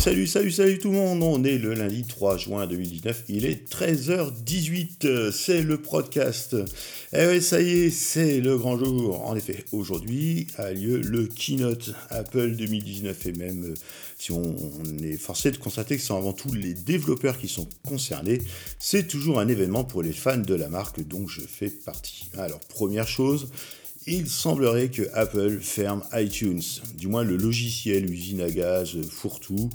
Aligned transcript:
salut, 0.00 0.26
salut 0.26 0.78
tout 0.78 0.90
le 0.90 0.96
monde. 0.96 1.22
On 1.22 1.44
est 1.44 1.58
le 1.58 1.74
lundi 1.74 2.04
3 2.04 2.38
juin 2.38 2.66
2019. 2.66 3.24
Il 3.28 3.44
est 3.44 3.70
13h18. 3.70 5.30
C'est 5.30 5.60
le 5.60 5.76
podcast. 5.76 6.56
Eh 7.12 7.26
oui, 7.26 7.42
ça 7.42 7.60
y 7.60 7.68
est, 7.68 7.90
c'est 7.90 8.40
le 8.40 8.56
grand 8.56 8.78
jour. 8.78 9.26
En 9.26 9.36
effet, 9.36 9.62
aujourd'hui 9.72 10.46
a 10.56 10.72
lieu 10.72 11.02
le 11.02 11.26
keynote 11.26 11.92
Apple 12.08 12.52
2019 12.52 13.26
et 13.26 13.32
même 13.32 13.74
si 14.18 14.32
on, 14.32 14.54
est 15.02 15.18
forcé 15.18 15.50
de 15.50 15.58
constater 15.58 15.96
que 15.96 16.00
ce 16.00 16.08
sont 16.08 16.16
avant 16.16 16.32
tout 16.32 16.52
les 16.54 16.72
développeurs 16.72 17.38
qui 17.38 17.48
sont 17.48 17.68
concernés, 17.86 18.40
c'est 18.78 19.06
toujours 19.06 19.38
un 19.38 19.48
événement 19.48 19.84
pour 19.84 20.02
les 20.02 20.12
fans 20.12 20.38
de 20.38 20.54
la 20.54 20.70
marque 20.70 21.06
dont 21.06 21.28
je 21.28 21.42
fais 21.42 21.68
partie. 21.68 22.26
Alors, 22.38 22.60
première 22.60 23.08
chose, 23.08 23.50
il 24.12 24.28
semblerait 24.28 24.88
que 24.88 25.02
Apple 25.14 25.60
ferme 25.60 26.02
iTunes, 26.12 26.62
du 26.96 27.06
moins 27.06 27.22
le 27.22 27.36
logiciel 27.36 28.10
usine 28.10 28.40
à 28.40 28.50
gaz 28.50 28.96
fourre-tout, 29.08 29.70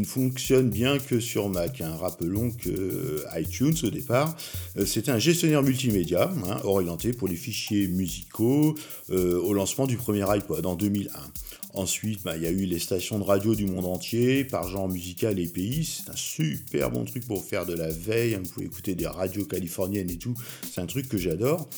ne 0.00 0.04
fonctionne 0.04 0.70
bien 0.70 0.98
que 0.98 1.20
sur 1.20 1.48
Mac. 1.48 1.80
Hein. 1.80 1.96
Rappelons 1.96 2.50
que 2.50 2.68
euh, 2.68 3.24
iTunes, 3.36 3.74
au 3.82 3.90
départ, 3.90 4.36
euh, 4.76 4.86
c'était 4.86 5.10
un 5.10 5.18
gestionnaire 5.18 5.62
multimédia 5.62 6.30
hein, 6.46 6.60
orienté 6.64 7.12
pour 7.12 7.28
les 7.28 7.36
fichiers 7.36 7.88
musicaux 7.88 8.74
euh, 9.10 9.40
au 9.40 9.52
lancement 9.52 9.86
du 9.86 9.96
premier 9.96 10.24
iPod 10.28 10.64
en 10.66 10.74
2001. 10.74 11.10
Ensuite, 11.74 12.22
bah, 12.22 12.36
il 12.36 12.42
y 12.42 12.46
a 12.46 12.50
eu 12.50 12.64
les 12.64 12.78
stations 12.78 13.18
de 13.18 13.24
radio 13.24 13.54
du 13.54 13.66
monde 13.66 13.84
entier, 13.84 14.44
par 14.44 14.68
genre 14.68 14.88
musical 14.88 15.38
et 15.38 15.46
pays. 15.46 15.84
C'est 15.84 16.10
un 16.10 16.16
super 16.16 16.90
bon 16.90 17.04
truc 17.04 17.26
pour 17.26 17.44
faire 17.44 17.66
de 17.66 17.74
la 17.74 17.88
veille. 17.88 18.34
Hein. 18.34 18.40
Vous 18.42 18.50
pouvez 18.50 18.66
écouter 18.66 18.94
des 18.94 19.06
radios 19.06 19.44
californiennes 19.44 20.10
et 20.10 20.16
tout. 20.16 20.34
C'est 20.70 20.80
un 20.80 20.86
truc 20.86 21.08
que 21.08 21.18
j'adore. 21.18 21.68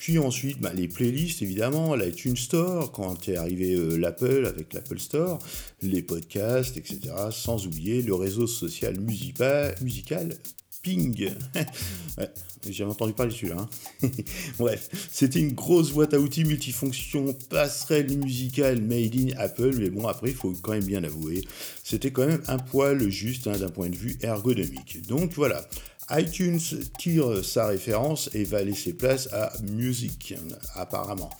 Puis 0.00 0.18
ensuite, 0.18 0.58
bah, 0.58 0.72
les 0.74 0.88
playlists, 0.88 1.42
évidemment, 1.42 1.94
l'iTunes 1.94 2.34
Store, 2.34 2.90
quand 2.90 3.28
est 3.28 3.36
arrivé 3.36 3.74
euh, 3.74 3.98
l'Apple 3.98 4.46
avec 4.46 4.72
l'Apple 4.72 4.98
Store, 4.98 5.38
les 5.82 6.00
podcasts, 6.00 6.78
etc. 6.78 7.00
Sans 7.30 7.66
le 7.76 8.14
réseau 8.14 8.46
social 8.46 8.98
musical, 9.00 9.74
musical 9.80 10.36
Ping. 10.82 11.30
j'ai 12.68 12.84
entendu 12.84 13.12
parler 13.12 13.32
de 13.32 13.36
celui-là. 13.36 13.68
Hein. 14.02 14.08
Bref, 14.58 14.88
c'était 15.10 15.40
une 15.40 15.52
grosse 15.52 15.92
boîte 15.92 16.14
à 16.14 16.18
outils 16.18 16.44
multifonction, 16.44 17.34
passerelle 17.50 18.16
musicale 18.18 18.80
made 18.80 19.14
in 19.14 19.36
Apple, 19.38 19.74
mais 19.78 19.90
bon, 19.90 20.06
après, 20.06 20.30
il 20.30 20.36
faut 20.36 20.52
quand 20.62 20.72
même 20.72 20.84
bien 20.84 21.04
avouer, 21.04 21.42
c'était 21.84 22.10
quand 22.10 22.26
même 22.26 22.42
un 22.48 22.58
poil 22.58 23.08
juste 23.10 23.46
hein, 23.46 23.58
d'un 23.58 23.68
point 23.68 23.90
de 23.90 23.96
vue 23.96 24.18
ergonomique. 24.22 25.06
Donc 25.06 25.32
voilà, 25.34 25.66
iTunes 26.10 26.60
tire 26.98 27.44
sa 27.44 27.66
référence 27.66 28.30
et 28.34 28.44
va 28.44 28.62
laisser 28.62 28.92
place 28.92 29.28
à 29.32 29.52
Music, 29.70 30.34
apparemment. 30.74 31.30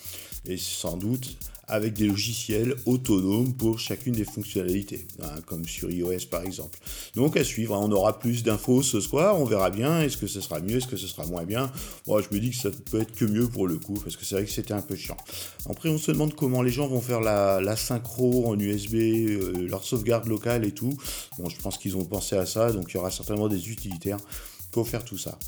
Et 0.47 0.57
sans 0.57 0.97
doute 0.97 1.37
avec 1.71 1.95
des 1.95 2.07
logiciels 2.07 2.75
autonomes 2.85 3.55
pour 3.55 3.79
chacune 3.79 4.13
des 4.13 4.25
fonctionnalités, 4.25 5.07
hein, 5.23 5.29
comme 5.47 5.65
sur 5.67 5.91
iOS 5.91 6.27
par 6.29 6.43
exemple. 6.43 6.79
Donc 7.15 7.37
à 7.37 7.45
suivre, 7.45 7.77
hein, 7.77 7.81
on 7.83 7.93
aura 7.93 8.19
plus 8.19 8.43
d'infos 8.43 8.83
ce 8.83 9.01
soir, 9.01 9.41
on 9.41 9.45
verra 9.45 9.71
bien, 9.71 10.03
est-ce 10.03 10.17
que 10.17 10.27
ce 10.27 10.41
sera 10.41 10.59
mieux, 10.61 10.79
est-ce 10.79 10.89
que 10.89 10.97
ce 10.97 11.07
sera 11.07 11.27
moins 11.27 11.45
bien. 11.45 11.71
Moi 12.09 12.23
je 12.23 12.35
me 12.35 12.41
dis 12.41 12.51
que 12.51 12.57
ça 12.57 12.71
peut 12.91 13.01
être 13.01 13.15
que 13.15 13.25
mieux 13.25 13.47
pour 13.47 13.69
le 13.69 13.77
coup, 13.77 13.95
parce 14.03 14.17
que 14.17 14.25
c'est 14.25 14.35
vrai 14.35 14.45
que 14.45 14.51
c'était 14.51 14.75
un 14.75 14.83
peu 14.83 14.97
chiant. 14.97 15.17
Après 15.69 15.89
on 15.89 15.99
se 15.99 16.11
demande 16.11 16.35
comment 16.35 16.61
les 16.61 16.73
gens 16.73 16.89
vont 16.89 17.01
faire 17.01 17.21
la, 17.21 17.77
synchro 17.77 18.49
en 18.49 18.59
USB, 18.59 18.95
euh, 18.95 19.69
leur 19.69 19.85
sauvegarde 19.85 20.27
locale 20.27 20.65
et 20.65 20.73
tout. 20.73 20.97
Bon 21.39 21.49
je 21.49 21.57
pense 21.61 21.79
qu'ils 21.79 21.97
ont 21.97 22.05
pensé 22.05 22.37
à 22.37 22.47
ça, 22.47 22.73
donc 22.73 22.91
il 22.91 22.97
y 22.97 22.99
aura 22.99 23.13
certainement 23.13 23.49
des 23.49 23.71
utilitaires 23.71 24.19
pour 24.71 24.89
faire 24.89 25.05
tout 25.05 25.19
ça. 25.19 25.39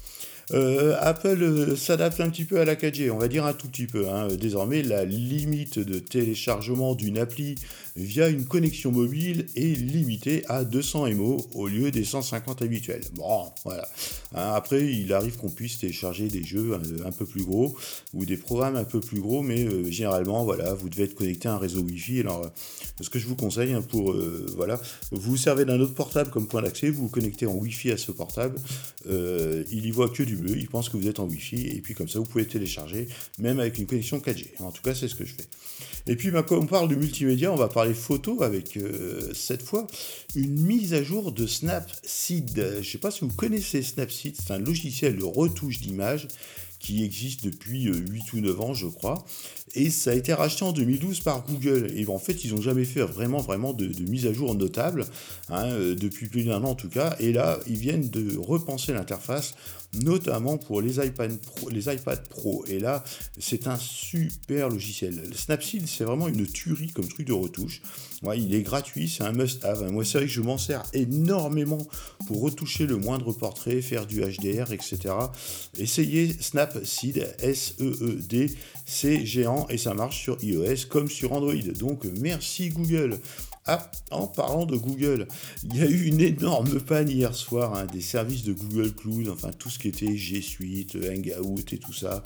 Euh, 0.52 0.96
Apple 1.00 1.42
euh, 1.42 1.76
s'adapte 1.76 2.20
un 2.20 2.28
petit 2.28 2.44
peu 2.44 2.60
à 2.60 2.64
la 2.64 2.74
4G, 2.74 3.10
on 3.10 3.18
va 3.18 3.28
dire 3.28 3.46
un 3.46 3.52
tout 3.52 3.68
petit 3.68 3.86
peu. 3.86 4.08
Hein. 4.08 4.28
Désormais, 4.28 4.82
la 4.82 5.04
limite 5.04 5.78
de 5.78 5.98
téléchargement 5.98 6.94
d'une 6.94 7.18
appli 7.18 7.54
via 7.94 8.28
une 8.28 8.46
connexion 8.46 8.90
mobile 8.90 9.46
est 9.54 9.78
limitée 9.78 10.44
à 10.48 10.64
200 10.64 11.12
MO 11.14 11.46
au 11.54 11.68
lieu 11.68 11.90
des 11.90 12.04
150 12.04 12.62
habituels. 12.62 13.02
Bon, 13.14 13.50
voilà. 13.64 13.86
Hein, 14.34 14.52
après, 14.54 14.84
il 14.84 15.12
arrive 15.12 15.36
qu'on 15.36 15.50
puisse 15.50 15.78
télécharger 15.78 16.28
des 16.28 16.42
jeux 16.42 16.78
un, 17.04 17.12
peu 17.12 17.26
plus 17.26 17.44
gros 17.44 17.76
ou 18.14 18.24
des 18.24 18.36
programmes 18.36 18.76
un 18.76 18.84
peu 18.84 19.00
plus 19.00 19.20
gros, 19.20 19.42
mais 19.42 19.64
euh, 19.64 19.90
généralement, 19.90 20.44
voilà, 20.44 20.74
vous 20.74 20.88
devez 20.88 21.04
être 21.04 21.14
connecté 21.14 21.48
à 21.48 21.54
un 21.54 21.58
réseau 21.58 21.80
Wi-Fi. 21.80 22.20
Alors, 22.20 22.50
ce 23.00 23.10
que 23.10 23.18
je 23.18 23.26
vous 23.26 23.36
conseille 23.36 23.72
hein, 23.72 23.82
pour, 23.82 24.14
voilà, 24.56 24.80
vous, 25.10 25.32
vous 25.32 25.36
servez 25.36 25.64
d'un 25.64 25.80
autre 25.80 25.94
portable 25.94 26.30
comme 26.30 26.46
point 26.46 26.62
d'accès, 26.62 26.88
vous 26.90 27.02
vous 27.02 27.08
connectez 27.08 27.46
en 27.46 27.54
Wi-Fi 27.54 27.92
à 27.92 27.96
ce 27.96 28.12
portable, 28.12 28.58
il 29.06 29.86
y 29.86 29.90
voit 29.90 30.08
que 30.08 30.22
du 30.22 30.31
il 30.46 30.68
pense 30.68 30.88
que 30.88 30.96
vous 30.96 31.08
êtes 31.08 31.20
en 31.20 31.26
Wi-Fi, 31.26 31.68
et 31.68 31.80
puis 31.80 31.94
comme 31.94 32.08
ça, 32.08 32.18
vous 32.18 32.24
pouvez 32.24 32.46
télécharger, 32.46 33.08
même 33.38 33.60
avec 33.60 33.78
une 33.78 33.86
connexion 33.86 34.18
4G. 34.18 34.60
En 34.60 34.70
tout 34.70 34.82
cas, 34.82 34.94
c'est 34.94 35.08
ce 35.08 35.14
que 35.14 35.24
je 35.24 35.34
fais. 35.34 35.46
Et 36.06 36.16
puis, 36.16 36.30
bah, 36.30 36.42
comme 36.42 36.64
on 36.64 36.66
parle 36.66 36.88
de 36.88 36.96
multimédia, 36.96 37.52
on 37.52 37.56
va 37.56 37.68
parler 37.68 37.94
photo 37.94 38.42
avec, 38.42 38.76
euh, 38.76 39.32
cette 39.34 39.62
fois, 39.62 39.86
une 40.34 40.60
mise 40.60 40.94
à 40.94 41.02
jour 41.02 41.32
de 41.32 41.46
Snapseed. 41.46 42.50
Je 42.56 42.78
ne 42.78 42.82
sais 42.82 42.98
pas 42.98 43.10
si 43.10 43.20
vous 43.20 43.28
connaissez 43.28 43.82
Snapseed, 43.82 44.34
c'est 44.36 44.52
un 44.52 44.58
logiciel 44.58 45.16
de 45.16 45.24
retouche 45.24 45.80
d'image 45.80 46.28
qui 46.82 47.04
existe 47.04 47.44
depuis 47.44 47.84
8 47.84 47.90
euh, 47.92 48.36
ou 48.36 48.40
9 48.40 48.60
ans, 48.60 48.74
je 48.74 48.88
crois. 48.88 49.24
Et 49.74 49.88
ça 49.88 50.10
a 50.10 50.14
été 50.14 50.34
racheté 50.34 50.64
en 50.64 50.72
2012 50.72 51.20
par 51.20 51.46
Google. 51.46 51.92
Et 51.94 52.06
en 52.08 52.18
fait, 52.18 52.44
ils 52.44 52.52
n'ont 52.52 52.60
jamais 52.60 52.84
fait 52.84 53.00
vraiment, 53.00 53.38
vraiment 53.38 53.72
de, 53.72 53.86
mise 54.02 54.26
à 54.26 54.32
jour 54.32 54.54
notable, 54.54 55.06
hein, 55.48 55.66
euh, 55.66 55.94
depuis 55.94 56.26
plus 56.26 56.44
d'un 56.44 56.62
an 56.64 56.70
en 56.70 56.74
tout 56.74 56.88
cas. 56.88 57.16
Et 57.20 57.32
là, 57.32 57.60
ils 57.68 57.76
viennent 57.76 58.10
de 58.10 58.36
repenser 58.36 58.92
l'interface 58.92 59.54
notamment 59.94 60.58
pour 60.58 60.80
les 60.80 61.04
iPad 61.04 61.38
Pro. 61.38 61.68
Les 61.68 61.92
iPad 61.92 62.26
Pro. 62.28 62.64
Et 62.66 62.78
là, 62.78 63.04
c'est 63.38 63.66
un 63.66 63.76
super 63.76 64.68
logiciel. 64.68 65.22
Snapseed, 65.34 65.86
c'est 65.86 66.04
vraiment 66.04 66.28
une 66.28 66.46
tuerie 66.46 66.90
comme 66.90 67.08
truc 67.08 67.26
de 67.26 67.32
retouche. 67.32 67.82
Il 68.36 68.54
est 68.54 68.62
gratuit, 68.62 69.08
c'est 69.08 69.24
un 69.24 69.32
must-have. 69.32 69.90
Moi, 69.90 70.04
c'est 70.04 70.18
vrai 70.18 70.26
que 70.26 70.32
je 70.32 70.40
m'en 70.40 70.58
sers 70.58 70.84
énormément 70.92 71.84
pour 72.26 72.40
retoucher 72.40 72.86
le 72.86 72.96
moindre 72.96 73.32
portrait, 73.32 73.82
faire 73.82 74.06
du 74.06 74.20
HDR, 74.20 74.72
etc. 74.72 75.14
Essayez 75.76 76.32
Snapseed, 76.32 77.34
S-E-E-D, 77.40 78.54
c'est 78.86 79.26
géant 79.26 79.66
et 79.68 79.78
ça 79.78 79.94
marche 79.94 80.22
sur 80.22 80.42
iOS 80.42 80.86
comme 80.88 81.08
sur 81.08 81.32
Android. 81.32 81.54
Donc, 81.78 82.04
merci 82.20 82.70
Google. 82.70 83.18
Ah, 83.64 83.90
en 84.10 84.26
parlant 84.26 84.66
de 84.66 84.76
Google, 84.76 85.28
il 85.62 85.76
y 85.76 85.82
a 85.82 85.86
eu 85.86 86.06
une 86.06 86.20
énorme 86.20 86.80
panne 86.80 87.08
hier 87.08 87.32
soir 87.32 87.76
hein, 87.76 87.86
des 87.92 88.00
services 88.00 88.42
de 88.42 88.52
Google 88.52 88.92
Cloud, 88.92 89.28
enfin 89.28 89.50
tout 89.56 89.70
ce 89.70 89.78
qui 89.82 89.88
était 89.88 90.16
G 90.16 90.40
Suite, 90.40 90.96
Hangout 90.96 91.72
et 91.72 91.78
tout 91.78 91.92
ça. 91.92 92.22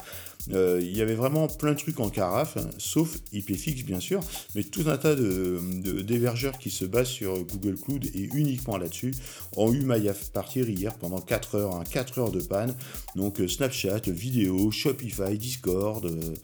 Euh, 0.52 0.78
il 0.80 0.96
y 0.96 1.02
avait 1.02 1.14
vraiment 1.14 1.48
plein 1.48 1.72
de 1.72 1.78
trucs 1.78 1.98
en 2.00 2.08
carafe, 2.08 2.56
hein, 2.56 2.68
sauf 2.78 3.18
IPFix 3.32 3.82
bien 3.82 4.00
sûr, 4.00 4.20
mais 4.54 4.62
tout 4.62 4.84
un 4.86 4.96
tas 4.96 5.14
d'hébergeurs 5.16 6.52
de, 6.52 6.58
qui 6.58 6.70
se 6.70 6.84
basent 6.84 7.08
sur 7.08 7.44
Google 7.44 7.76
Cloud 7.76 8.04
et 8.14 8.28
uniquement 8.34 8.76
là-dessus 8.76 9.12
ont 9.56 9.72
eu 9.72 9.80
maille 9.80 10.08
à 10.08 10.14
partir 10.32 10.68
hier 10.68 10.94
pendant 10.94 11.20
4 11.20 11.56
heures, 11.56 11.84
4 11.90 12.18
hein, 12.18 12.22
heures 12.22 12.30
de 12.30 12.40
panne. 12.40 12.74
Donc 13.16 13.40
euh, 13.40 13.48
Snapchat, 13.48 14.02
vidéo, 14.06 14.70
Shopify, 14.70 15.36
Discord. 15.36 16.04
Euh, 16.04 16.34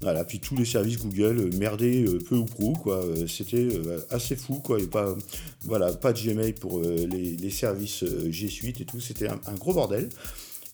voilà, 0.00 0.24
puis 0.24 0.38
tous 0.38 0.54
les 0.54 0.64
services 0.64 0.98
Google 0.98 1.50
merdaient 1.56 2.04
peu 2.28 2.36
ou 2.36 2.44
prou, 2.44 2.74
quoi. 2.74 3.04
C'était 3.26 3.66
assez 4.10 4.36
fou, 4.36 4.60
quoi. 4.60 4.78
Et 4.78 4.86
pas, 4.86 5.16
voilà, 5.64 5.92
pas 5.92 6.12
de 6.12 6.20
Gmail 6.20 6.52
pour 6.52 6.80
les, 6.80 7.50
services 7.50 8.04
G 8.30 8.46
Suite 8.46 8.80
et 8.80 8.84
tout. 8.84 9.00
C'était 9.00 9.26
un, 9.26 9.54
gros 9.58 9.74
bordel 9.74 10.08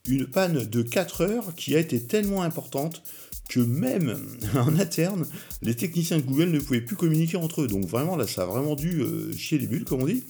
une 0.07 0.27
panne 0.27 0.65
de 0.65 0.83
4 0.83 1.23
heures 1.23 1.55
qui 1.55 1.75
a 1.75 1.79
été 1.79 2.01
tellement 2.01 2.43
importante 2.43 3.03
que 3.49 3.61
même 3.61 4.19
en 4.55 4.79
interne, 4.79 5.27
les 5.63 5.75
techniciens 5.75 6.17
de 6.17 6.23
Google 6.23 6.51
ne 6.51 6.59
pouvaient 6.59 6.81
plus 6.81 6.97
communiquer 6.97 7.37
entre 7.37 7.63
eux. 7.63 7.67
Donc 7.67 7.87
vraiment, 7.87 8.17
là, 8.17 8.27
ça 8.27 8.43
a 8.43 8.47
vraiment 8.47 8.75
dû 8.75 9.01
euh, 9.01 9.33
chier 9.37 9.59
les 9.59 9.67
bulles, 9.67 9.85
comme 9.85 10.03
on 10.03 10.07
dit. 10.07 10.23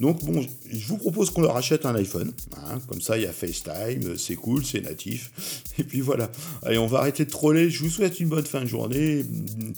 Donc 0.00 0.24
bon, 0.24 0.46
je 0.70 0.86
vous 0.86 0.98
propose 0.98 1.30
qu'on 1.30 1.42
leur 1.42 1.56
achète 1.56 1.86
un 1.86 1.94
iPhone. 1.94 2.32
Hein. 2.56 2.78
comme 2.86 3.00
ça, 3.00 3.16
il 3.16 3.24
y 3.24 3.26
a 3.26 3.32
FaceTime, 3.32 4.16
c'est 4.16 4.36
cool, 4.36 4.64
c'est 4.64 4.80
natif. 4.80 5.32
Et 5.78 5.84
puis 5.84 6.00
voilà. 6.00 6.30
Allez, 6.62 6.78
on 6.78 6.86
va 6.86 7.00
arrêter 7.00 7.24
de 7.24 7.30
troller. 7.30 7.70
Je 7.70 7.82
vous 7.82 7.90
souhaite 7.90 8.20
une 8.20 8.28
bonne 8.28 8.46
fin 8.46 8.60
de 8.60 8.66
journée. 8.66 9.24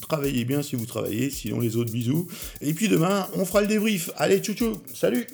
Travaillez 0.00 0.44
bien 0.44 0.62
si 0.62 0.76
vous 0.76 0.86
travaillez. 0.86 1.30
Sinon, 1.30 1.60
les 1.60 1.76
autres 1.76 1.92
bisous. 1.92 2.26
Et 2.60 2.74
puis 2.74 2.88
demain, 2.88 3.28
on 3.34 3.44
fera 3.44 3.62
le 3.62 3.68
débrief. 3.68 4.10
Allez, 4.16 4.40
tchou. 4.40 4.78
Salut 4.92 5.26